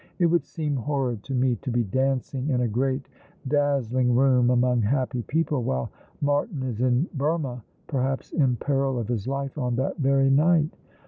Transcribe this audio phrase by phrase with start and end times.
[0.17, 3.07] It would seem horrid to me to be dancing in a great,
[3.47, 9.27] dazzling room, among happy people, while Martin is in Burmah, perhaps in peril of bis
[9.27, 10.75] life on that very night.